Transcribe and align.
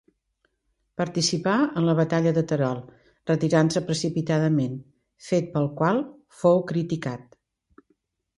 Participà 1.01 1.51
en 1.81 1.85
la 1.89 1.93
batalla 1.99 2.31
de 2.37 2.43
Terol, 2.51 2.81
retirant-se 3.33 3.83
precipitadament, 3.91 4.81
fet 5.27 5.53
pel 5.59 5.69
qual 5.83 6.03
fou 6.41 6.65
criticat. 6.75 7.39